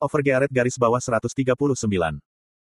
[0.00, 1.28] Overgearet garis bawah 139.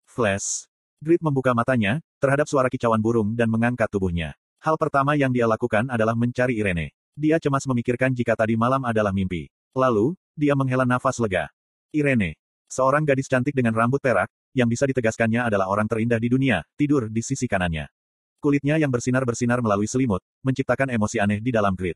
[0.04, 0.68] Flash.
[1.00, 4.36] Grid membuka matanya, terhadap suara kicauan burung dan mengangkat tubuhnya.
[4.60, 6.92] Hal pertama yang dia lakukan adalah mencari Irene.
[7.16, 9.48] Dia cemas memikirkan jika tadi malam adalah mimpi.
[9.72, 11.48] Lalu, dia menghela nafas lega.
[11.96, 12.36] Irene.
[12.68, 17.08] Seorang gadis cantik dengan rambut perak, yang bisa ditegaskannya adalah orang terindah di dunia, tidur
[17.08, 17.88] di sisi kanannya.
[18.44, 21.96] Kulitnya yang bersinar-bersinar melalui selimut, menciptakan emosi aneh di dalam Grid.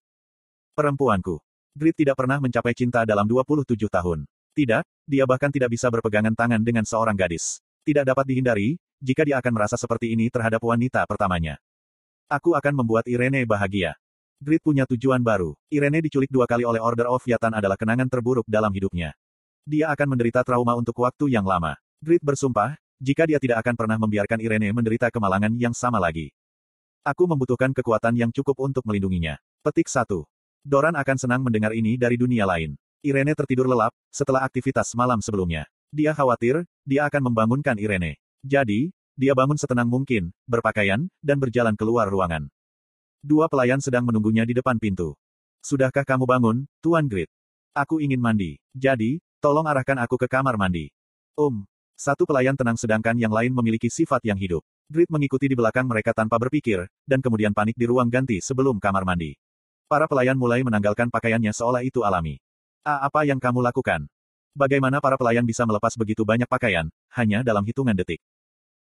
[0.79, 1.43] Perempuanku.
[1.75, 4.23] Grid tidak pernah mencapai cinta dalam 27 tahun.
[4.55, 7.59] Tidak, dia bahkan tidak bisa berpegangan tangan dengan seorang gadis.
[7.83, 11.59] Tidak dapat dihindari, jika dia akan merasa seperti ini terhadap wanita pertamanya.
[12.31, 13.99] Aku akan membuat Irene bahagia.
[14.39, 15.59] Grid punya tujuan baru.
[15.67, 19.11] Irene diculik dua kali oleh Order of Yatan adalah kenangan terburuk dalam hidupnya.
[19.67, 21.75] Dia akan menderita trauma untuk waktu yang lama.
[21.99, 26.31] Grid bersumpah, jika dia tidak akan pernah membiarkan Irene menderita kemalangan yang sama lagi.
[27.03, 29.35] Aku membutuhkan kekuatan yang cukup untuk melindunginya.
[29.61, 30.07] Petik 1.
[30.63, 32.79] Doran akan senang mendengar ini dari dunia lain.
[33.05, 35.69] Irene tertidur lelap, setelah aktivitas malam sebelumnya.
[35.93, 38.17] Dia khawatir, dia akan membangunkan Irene.
[38.41, 42.49] Jadi, dia bangun setenang mungkin, berpakaian, dan berjalan keluar ruangan.
[43.21, 45.13] Dua pelayan sedang menunggunya di depan pintu.
[45.61, 47.29] Sudahkah kamu bangun, Tuan Grid?
[47.77, 48.57] Aku ingin mandi.
[48.73, 50.89] Jadi, tolong arahkan aku ke kamar mandi.
[51.37, 51.69] Um.
[51.95, 54.59] Satu pelayan tenang sedangkan yang lain memiliki sifat yang hidup.
[54.91, 59.07] Grid mengikuti di belakang mereka tanpa berpikir, dan kemudian panik di ruang ganti sebelum kamar
[59.07, 59.31] mandi.
[59.87, 62.35] Para pelayan mulai menanggalkan pakaiannya seolah itu alami.
[62.85, 64.05] Apa yang kamu lakukan?
[64.53, 66.85] Bagaimana para pelayan bisa melepas begitu banyak pakaian,
[67.17, 68.21] hanya dalam hitungan detik?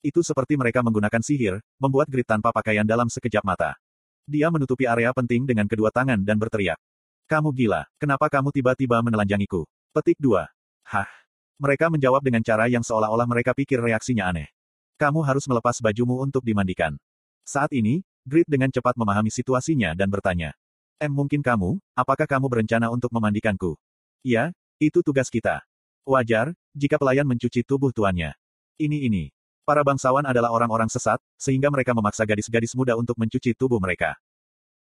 [0.02, 3.77] Itu seperti mereka menggunakan sihir, membuat Grid tanpa pakaian dalam sekejap mata.
[4.25, 6.81] Dia menutupi area penting dengan kedua tangan dan berteriak.
[7.30, 9.61] Kamu gila, kenapa kamu tiba-tiba menelanjangiku?
[9.94, 10.41] Petik 2.
[10.89, 11.09] Hah?
[11.61, 14.49] Mereka menjawab dengan cara yang seolah-olah mereka pikir reaksinya aneh.
[14.97, 16.97] Kamu harus melepas bajumu untuk dimandikan.
[17.45, 20.58] Saat ini, Grid dengan cepat memahami situasinya dan bertanya.
[21.03, 23.75] M mungkin kamu, apakah kamu berencana untuk memandikanku?
[24.23, 25.59] Ya, itu tugas kita.
[26.07, 28.31] Wajar, jika pelayan mencuci tubuh tuannya.
[28.79, 29.27] Ini ini.
[29.67, 34.15] Para bangsawan adalah orang-orang sesat, sehingga mereka memaksa gadis-gadis muda untuk mencuci tubuh mereka.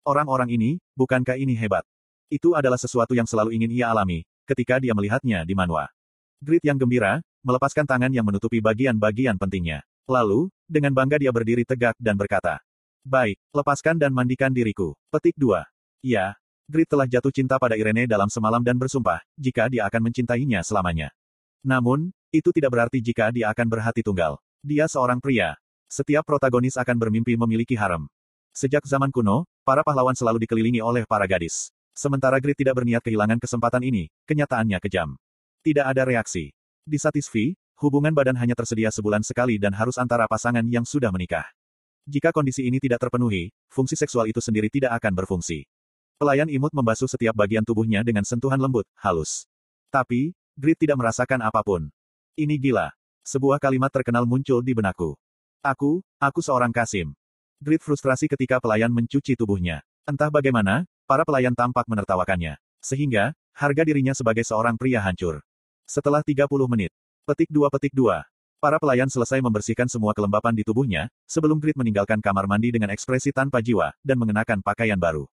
[0.05, 1.81] Orang-orang ini, bukankah ini hebat?
[2.29, 5.89] Itu adalah sesuatu yang selalu ingin ia alami, ketika dia melihatnya di manwa.
[6.37, 9.81] Grit yang gembira, melepaskan tangan yang menutupi bagian-bagian pentingnya.
[10.05, 12.61] Lalu, dengan bangga dia berdiri tegak dan berkata,
[13.01, 14.93] Baik, lepaskan dan mandikan diriku.
[15.09, 15.65] Petik 2.
[16.01, 16.33] Ya,
[16.65, 21.13] Grit telah jatuh cinta pada Irene dalam semalam dan bersumpah, jika dia akan mencintainya selamanya.
[21.61, 24.41] Namun, itu tidak berarti jika dia akan berhati tunggal.
[24.65, 25.59] Dia seorang pria.
[25.91, 28.09] Setiap protagonis akan bermimpi memiliki harem.
[28.49, 31.69] Sejak zaman kuno, para pahlawan selalu dikelilingi oleh para gadis.
[31.93, 35.19] Sementara Grit tidak berniat kehilangan kesempatan ini, kenyataannya kejam.
[35.61, 36.49] Tidak ada reaksi.
[36.81, 41.45] Di Satisfi, hubungan badan hanya tersedia sebulan sekali dan harus antara pasangan yang sudah menikah.
[42.09, 45.67] Jika kondisi ini tidak terpenuhi, fungsi seksual itu sendiri tidak akan berfungsi.
[46.21, 49.49] Pelayan imut membasuh setiap bagian tubuhnya dengan sentuhan lembut, halus.
[49.89, 51.89] Tapi, Grit tidak merasakan apa pun.
[52.37, 52.93] Ini gila.
[53.25, 55.17] Sebuah kalimat terkenal muncul di benakku.
[55.65, 57.17] Aku, aku seorang Kasim.
[57.57, 59.81] Grit frustrasi ketika pelayan mencuci tubuhnya.
[60.05, 62.61] Entah bagaimana, para pelayan tampak menertawakannya.
[62.85, 65.41] Sehingga, harga dirinya sebagai seorang pria hancur.
[65.89, 66.93] Setelah 30 menit.
[67.25, 68.61] Petik 2 petik 2.
[68.61, 73.33] Para pelayan selesai membersihkan semua kelembapan di tubuhnya, sebelum Grit meninggalkan kamar mandi dengan ekspresi
[73.33, 75.25] tanpa jiwa, dan mengenakan pakaian baru.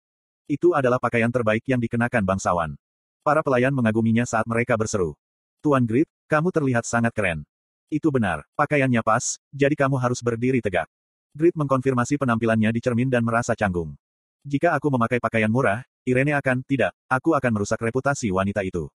[0.49, 2.73] Itu adalah pakaian terbaik yang dikenakan bangsawan.
[3.21, 5.13] Para pelayan mengaguminya saat mereka berseru.
[5.61, 7.45] Tuan Grit, kamu terlihat sangat keren.
[7.93, 10.89] Itu benar, pakaiannya pas, jadi kamu harus berdiri tegak.
[11.37, 13.93] Grit mengkonfirmasi penampilannya di cermin dan merasa canggung.
[14.41, 18.89] Jika aku memakai pakaian murah, Irene akan, tidak, aku akan merusak reputasi wanita itu.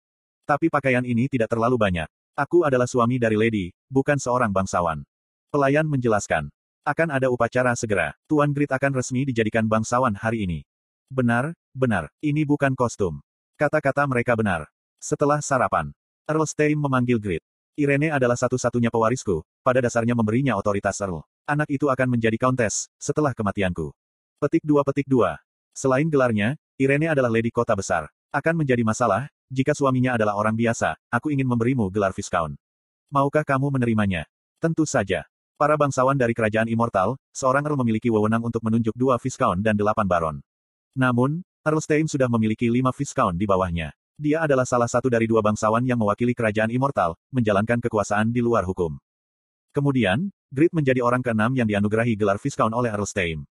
[0.47, 2.07] Tapi pakaian ini tidak terlalu banyak.
[2.39, 5.03] Aku adalah suami dari Lady, bukan seorang bangsawan.
[5.51, 6.47] Pelayan menjelaskan.
[6.87, 8.15] Akan ada upacara segera.
[8.31, 10.63] Tuan Grit akan resmi dijadikan bangsawan hari ini.
[11.11, 13.19] Benar, benar, ini bukan kostum.
[13.59, 14.71] Kata-kata mereka benar.
[15.03, 15.91] Setelah sarapan,
[16.23, 17.43] Earl Stein memanggil Grit.
[17.75, 21.27] Irene adalah satu-satunya pewarisku, pada dasarnya memberinya otoritas Earl.
[21.51, 23.91] Anak itu akan menjadi countess, setelah kematianku.
[24.39, 25.35] Petik 2 petik 2.
[25.75, 28.07] Selain gelarnya, Irene adalah lady kota besar.
[28.31, 32.55] Akan menjadi masalah, jika suaminya adalah orang biasa, aku ingin memberimu gelar Viscount.
[33.11, 34.31] Maukah kamu menerimanya?
[34.63, 35.27] Tentu saja.
[35.59, 40.07] Para bangsawan dari kerajaan immortal, seorang Earl memiliki wewenang untuk menunjuk dua Viscount dan delapan
[40.07, 40.39] Baron.
[40.97, 43.95] Namun, Erlstein sudah memiliki lima Viscount di bawahnya.
[44.21, 48.69] Dia adalah salah satu dari dua bangsawan yang mewakili kerajaan immortal, menjalankan kekuasaan di luar
[48.69, 49.01] hukum.
[49.73, 53.47] Kemudian, Grit menjadi orang keenam yang dianugerahi gelar Viscount oleh Erlstein.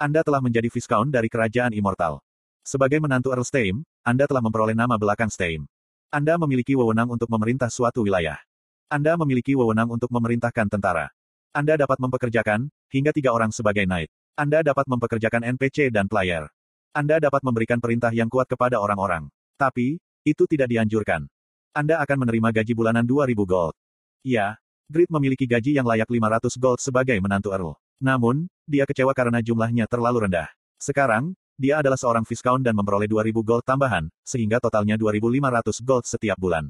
[0.00, 2.24] Anda telah menjadi Viscount dari kerajaan immortal.
[2.64, 5.66] Sebagai menantu Erlstein, Anda telah memperoleh nama belakang Stein.
[6.08, 8.38] Anda memiliki wewenang untuk memerintah suatu wilayah.
[8.86, 11.10] Anda memiliki wewenang untuk memerintahkan tentara.
[11.52, 14.08] Anda dapat mempekerjakan, hingga tiga orang sebagai knight.
[14.38, 16.48] Anda dapat mempekerjakan NPC dan player.
[16.92, 19.32] Anda dapat memberikan perintah yang kuat kepada orang-orang.
[19.56, 19.96] Tapi,
[20.28, 21.24] itu tidak dianjurkan.
[21.72, 23.72] Anda akan menerima gaji bulanan 2000 gold.
[24.20, 24.60] Ya,
[24.92, 27.80] Grid memiliki gaji yang layak 500 gold sebagai menantu Earl.
[27.96, 30.52] Namun, dia kecewa karena jumlahnya terlalu rendah.
[30.76, 36.36] Sekarang, dia adalah seorang Viscount dan memperoleh 2000 gold tambahan, sehingga totalnya 2500 gold setiap
[36.36, 36.68] bulan.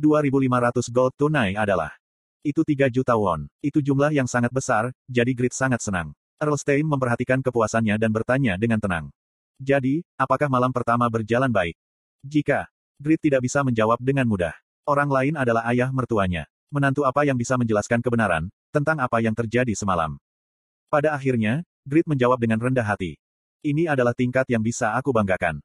[0.00, 1.92] 2500 gold tunai adalah
[2.40, 3.44] itu 3 juta won.
[3.60, 6.16] Itu jumlah yang sangat besar, jadi Grid sangat senang.
[6.40, 9.12] Earl Stein memperhatikan kepuasannya dan bertanya dengan tenang.
[9.60, 11.78] Jadi, apakah malam pertama berjalan baik?
[12.24, 12.66] Jika
[13.02, 14.54] Grid tidak bisa menjawab dengan mudah.
[14.86, 16.46] Orang lain adalah ayah mertuanya.
[16.70, 20.18] Menantu apa yang bisa menjelaskan kebenaran tentang apa yang terjadi semalam.
[20.90, 23.18] Pada akhirnya, Grid menjawab dengan rendah hati.
[23.66, 25.58] Ini adalah tingkat yang bisa aku banggakan.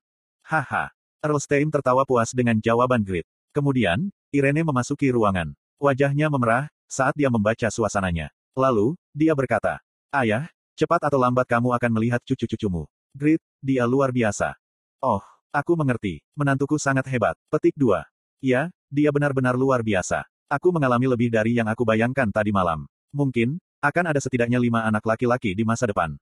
[0.45, 0.89] Haha.
[1.19, 3.27] Earl Stein tertawa puas dengan jawaban Grid.
[3.51, 5.51] Kemudian, Irene memasuki ruangan.
[5.77, 8.31] Wajahnya memerah saat dia membaca suasananya.
[8.57, 10.49] Lalu, dia berkata, Ayah,
[10.79, 12.87] cepat atau lambat kamu akan melihat cucu-cucumu.
[13.17, 14.53] Grit, dia luar biasa.
[15.01, 16.21] Oh, aku mengerti.
[16.37, 17.33] Menantuku sangat hebat.
[17.49, 18.05] Petik 2.
[18.39, 20.29] Ya, dia benar-benar luar biasa.
[20.49, 22.85] Aku mengalami lebih dari yang aku bayangkan tadi malam.
[23.09, 26.17] Mungkin, akan ada setidaknya lima anak laki-laki di masa depan.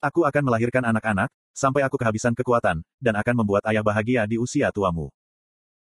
[0.00, 4.72] Aku akan melahirkan anak-anak, sampai aku kehabisan kekuatan, dan akan membuat ayah bahagia di usia
[4.72, 5.12] tuamu.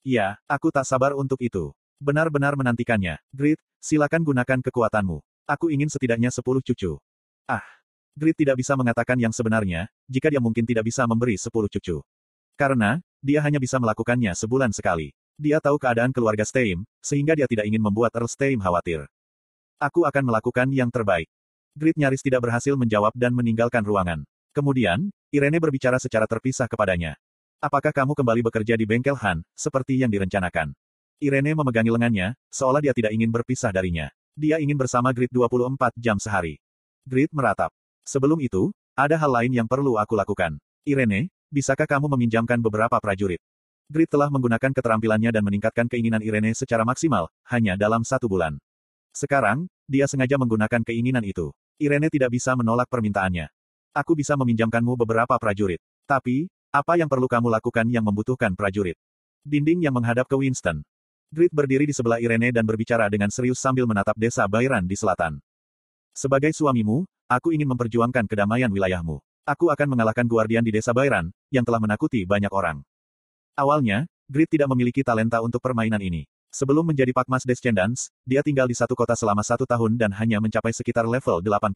[0.02, 1.70] Ya, aku tak sabar untuk itu.
[2.02, 3.22] Benar-benar menantikannya.
[3.30, 5.22] Grit, silakan gunakan kekuatanmu.
[5.46, 6.98] Aku ingin setidaknya sepuluh cucu.
[7.46, 7.77] Ah.
[8.18, 12.02] Grit tidak bisa mengatakan yang sebenarnya, jika dia mungkin tidak bisa memberi sepuluh cucu.
[12.58, 15.14] Karena, dia hanya bisa melakukannya sebulan sekali.
[15.38, 19.06] Dia tahu keadaan keluarga Steim, sehingga dia tidak ingin membuat Earl Steim khawatir.
[19.78, 21.30] Aku akan melakukan yang terbaik.
[21.78, 24.26] Grit nyaris tidak berhasil menjawab dan meninggalkan ruangan.
[24.50, 27.14] Kemudian, Irene berbicara secara terpisah kepadanya.
[27.62, 30.74] Apakah kamu kembali bekerja di bengkel Han, seperti yang direncanakan?
[31.22, 34.10] Irene memegangi lengannya, seolah dia tidak ingin berpisah darinya.
[34.34, 36.58] Dia ingin bersama Grid 24 jam sehari.
[37.06, 37.70] Grid meratap.
[38.08, 40.56] Sebelum itu, ada hal lain yang perlu aku lakukan.
[40.88, 43.44] Irene, bisakah kamu meminjamkan beberapa prajurit?
[43.92, 48.56] Grid telah menggunakan keterampilannya dan meningkatkan keinginan Irene secara maksimal, hanya dalam satu bulan.
[49.12, 51.52] Sekarang, dia sengaja menggunakan keinginan itu.
[51.84, 53.52] Irene tidak bisa menolak permintaannya.
[53.92, 55.84] Aku bisa meminjamkanmu beberapa prajurit.
[56.08, 58.96] Tapi, apa yang perlu kamu lakukan yang membutuhkan prajurit?
[59.44, 60.80] Dinding yang menghadap ke Winston.
[61.28, 65.44] Grit berdiri di sebelah Irene dan berbicara dengan serius sambil menatap desa Bayran di selatan.
[66.16, 69.20] Sebagai suamimu, aku ingin memperjuangkan kedamaian wilayahmu.
[69.48, 72.84] Aku akan mengalahkan guardian di desa Bayran, yang telah menakuti banyak orang.
[73.56, 76.28] Awalnya, Grit tidak memiliki talenta untuk permainan ini.
[76.52, 80.76] Sebelum menjadi Pakmas Descendants, dia tinggal di satu kota selama satu tahun dan hanya mencapai
[80.76, 81.72] sekitar level 80.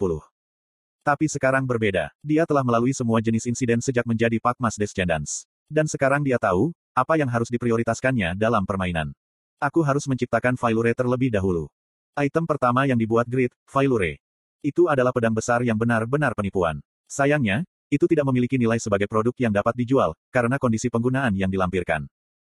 [1.02, 2.12] Tapi sekarang berbeda.
[2.20, 5.48] Dia telah melalui semua jenis insiden sejak menjadi Pakmas Descendants.
[5.72, 9.16] Dan sekarang dia tahu, apa yang harus diprioritaskannya dalam permainan.
[9.64, 11.72] Aku harus menciptakan Failure terlebih dahulu.
[12.20, 14.20] Item pertama yang dibuat Grid, Failure.
[14.62, 16.78] Itu adalah pedang besar yang benar-benar penipuan.
[17.10, 22.06] Sayangnya, itu tidak memiliki nilai sebagai produk yang dapat dijual, karena kondisi penggunaan yang dilampirkan.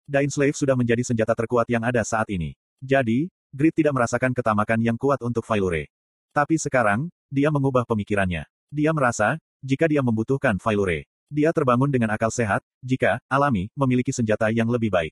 [0.08, 2.56] Dain Slave sudah menjadi senjata terkuat yang ada saat ini.
[2.80, 5.92] Jadi, Grid tidak merasakan ketamakan yang kuat untuk Failure.
[6.32, 8.48] Tapi sekarang, dia mengubah pemikirannya.
[8.72, 14.48] Dia merasa, jika dia membutuhkan Failure, dia terbangun dengan akal sehat, jika, alami, memiliki senjata
[14.48, 15.12] yang lebih baik.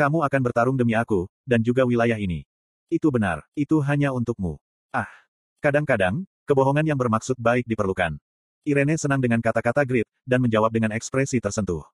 [0.00, 2.48] Kamu akan bertarung demi aku, dan juga wilayah ini.
[2.88, 4.56] Itu benar, itu hanya untukmu.
[4.96, 5.25] Ah.
[5.60, 8.20] Kadang-kadang, kebohongan yang bermaksud baik diperlukan.
[8.66, 11.86] Irene senang dengan kata-kata grit, dan menjawab dengan ekspresi tersentuh.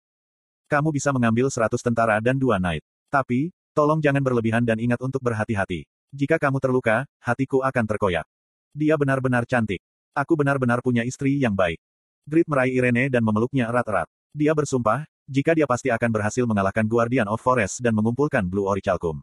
[0.70, 2.86] Kamu bisa mengambil seratus tentara dan dua knight.
[3.10, 5.82] Tapi, tolong jangan berlebihan dan ingat untuk berhati-hati.
[6.14, 8.26] Jika kamu terluka, hatiku akan terkoyak.
[8.70, 9.82] Dia benar-benar cantik.
[10.14, 11.82] Aku benar-benar punya istri yang baik.
[12.22, 14.06] Grit meraih Irene dan memeluknya erat-erat.
[14.30, 19.18] Dia bersumpah, jika dia pasti akan berhasil mengalahkan Guardian of Forest dan mengumpulkan Blue Orichalcum.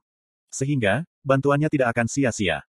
[0.52, 2.68] Sehingga, bantuannya tidak akan sia-sia.